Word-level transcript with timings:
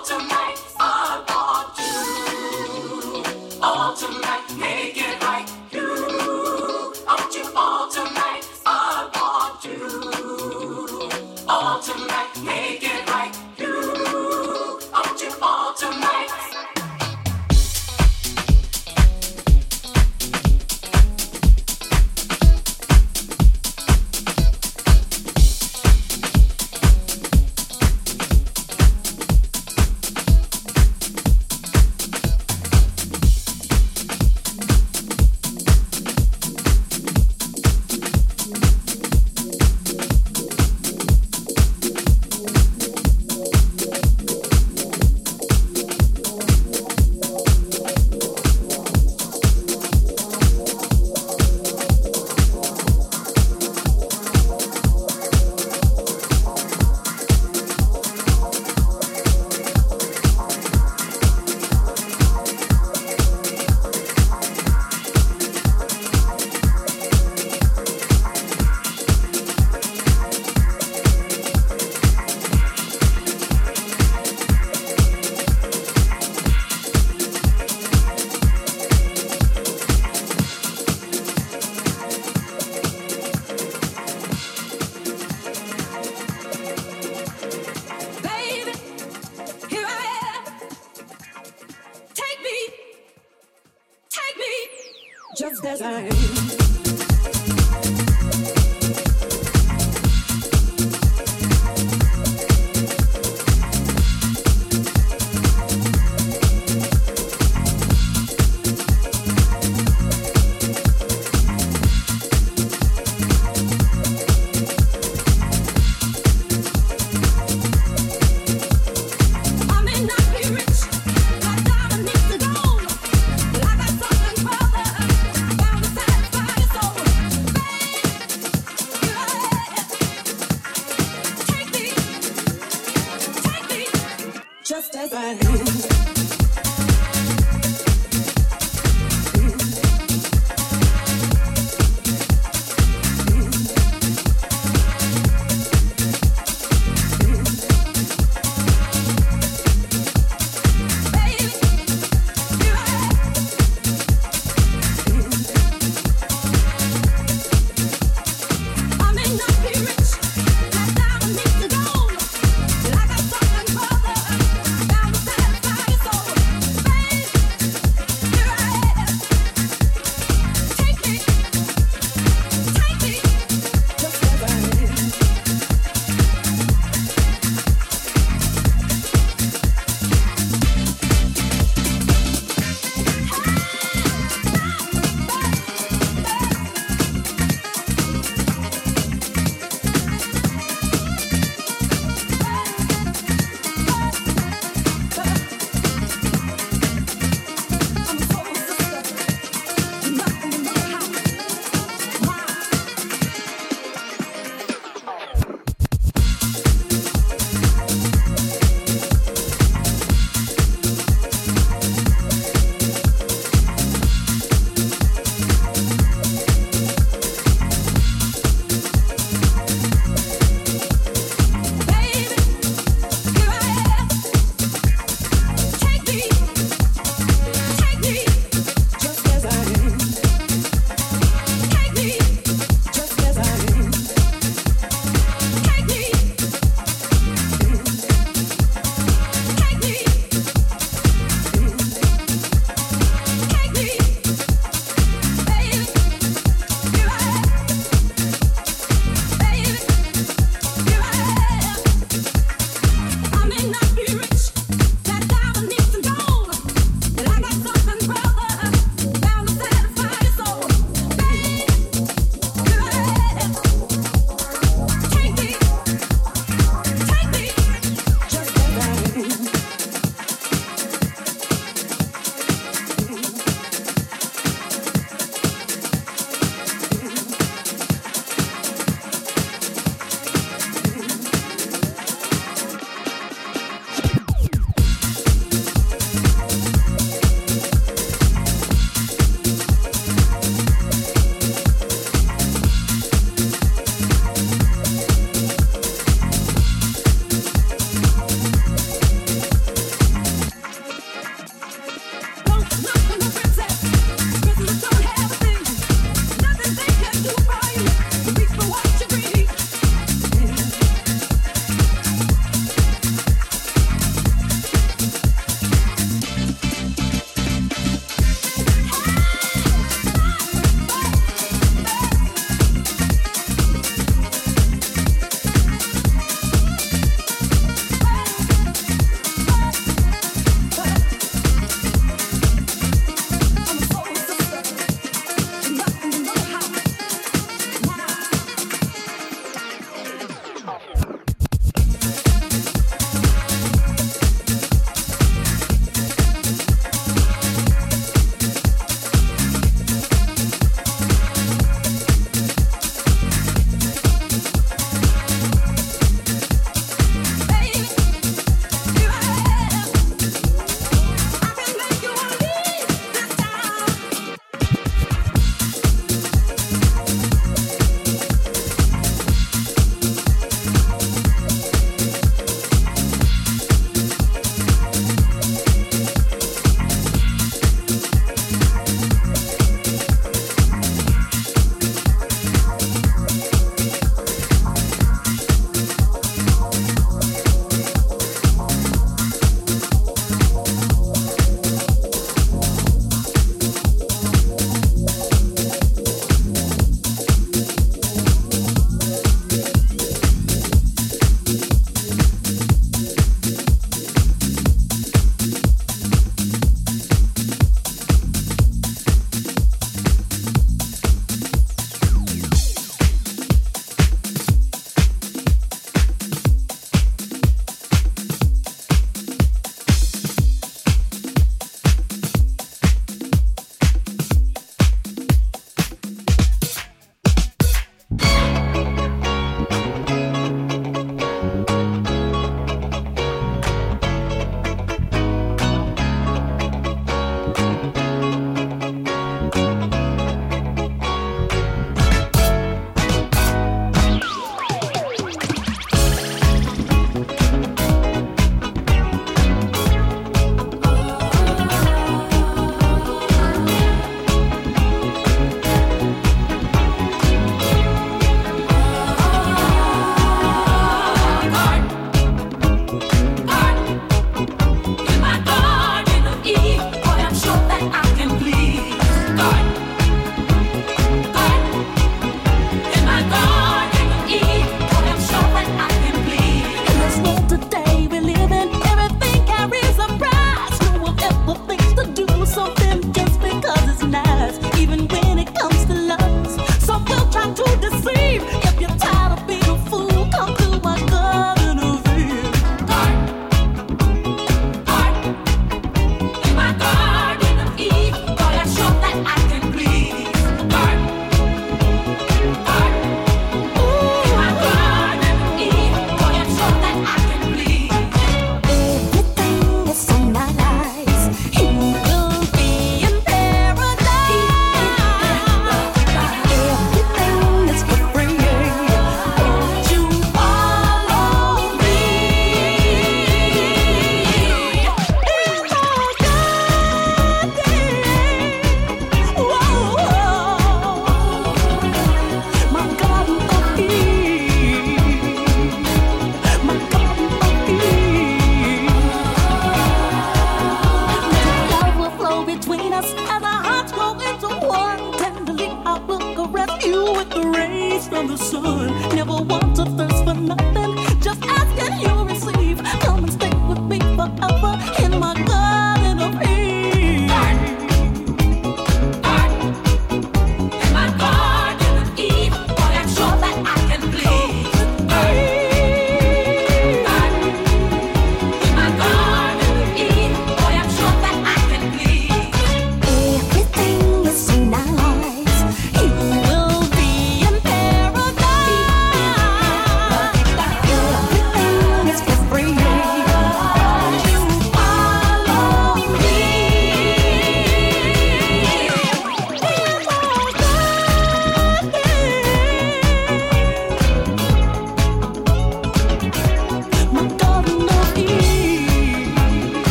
All 0.00 0.06
tonight, 0.06 0.56
I 0.80 1.22
want 1.28 1.76
you. 3.52 3.60
All 3.62 3.94
tonight, 3.94 4.48
naked. 4.58 4.99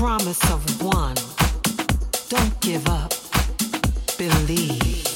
promise 0.00 0.42
of 0.50 0.82
one. 0.82 1.14
Don't 2.30 2.58
give 2.62 2.88
up. 2.88 3.12
Believe. 4.16 5.09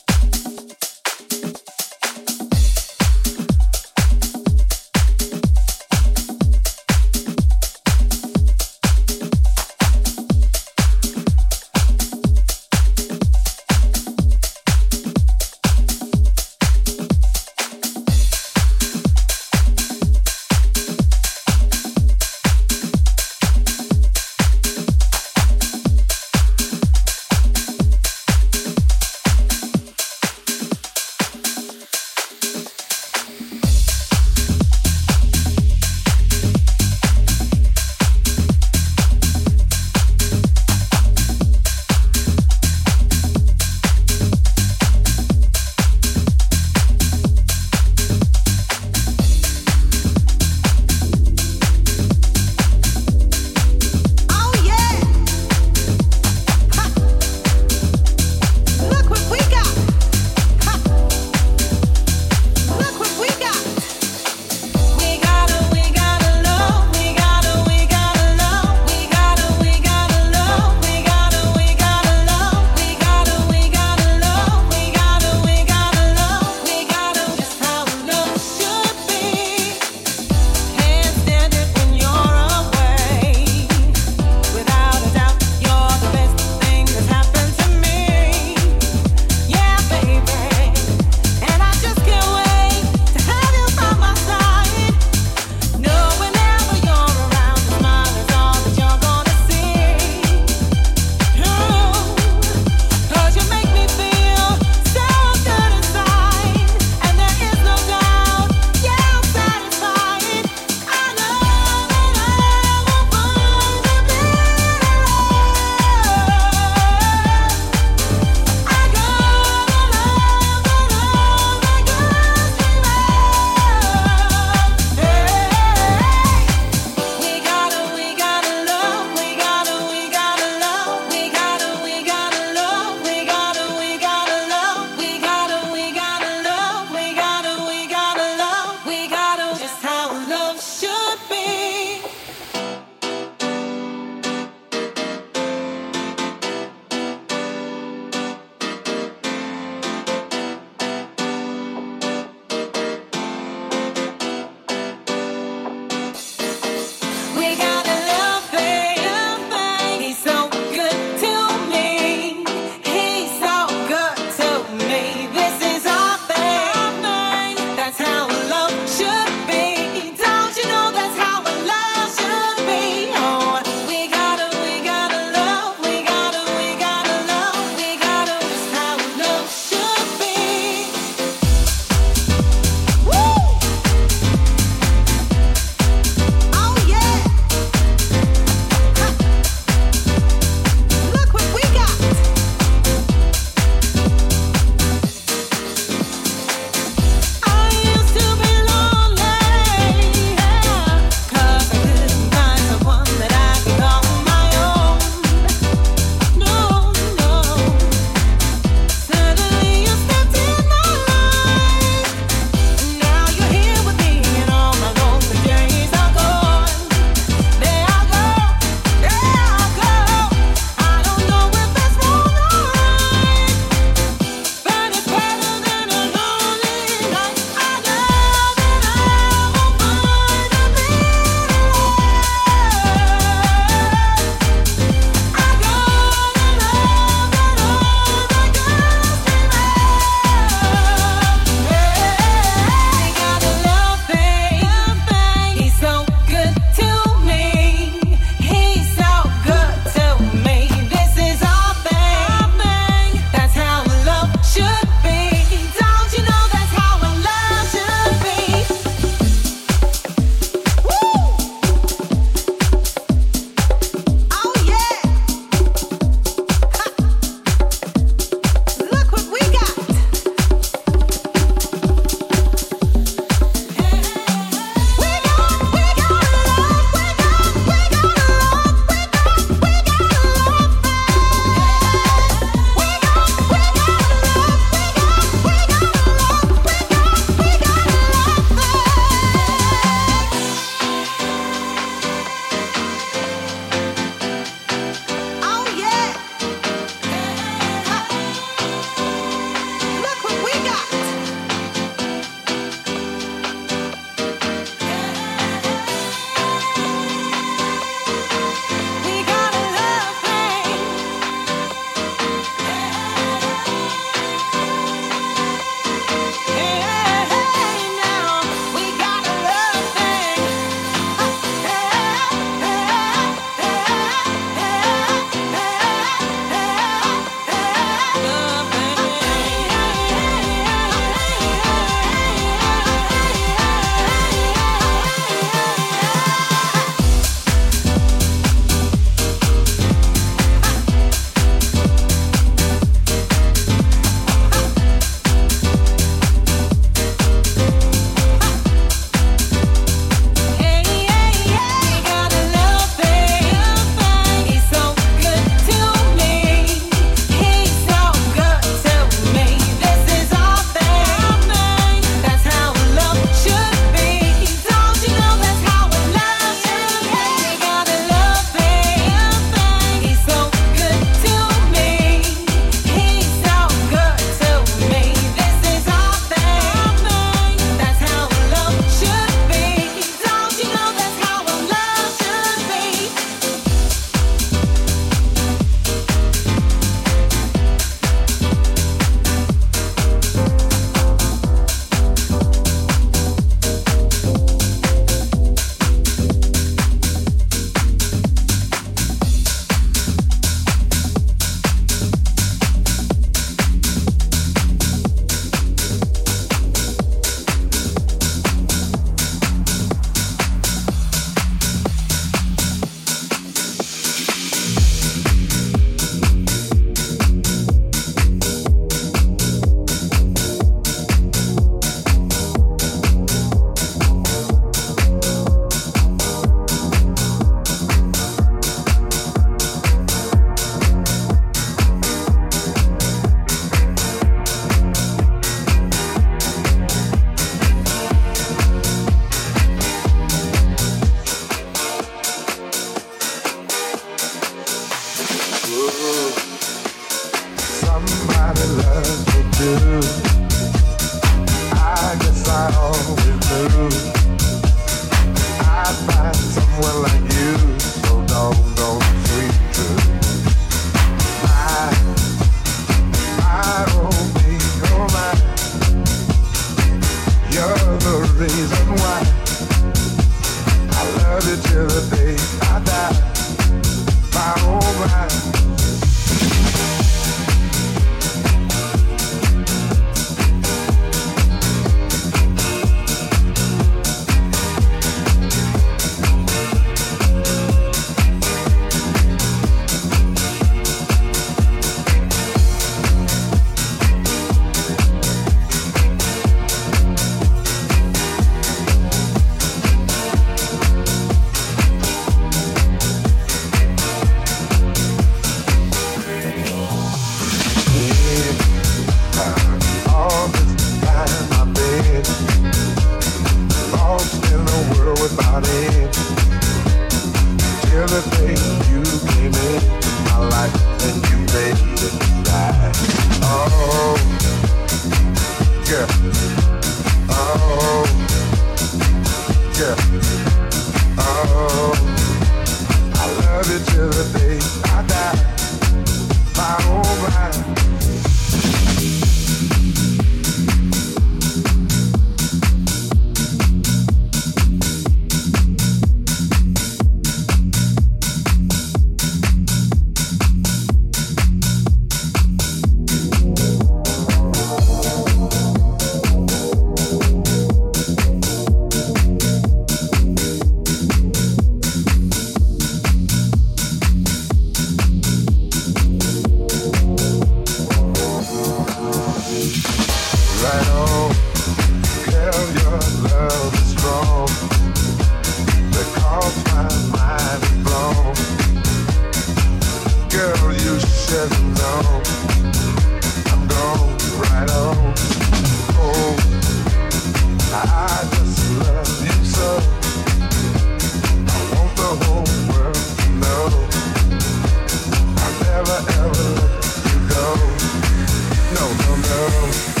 No, 598.93 599.15
no. 599.15 600.00